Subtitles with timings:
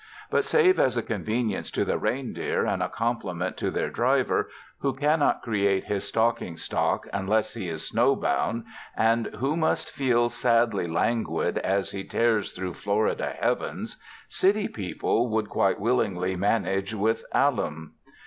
[0.31, 4.95] But save as a convenience to the reindeer and a compliment to their driver, who
[4.95, 8.63] cannot create his stocking stock unless he is snowbound,
[8.97, 15.49] and who must feel sadly languid as he tears through Florida heavens, city people would
[15.49, 17.93] quite willingly manage with alum.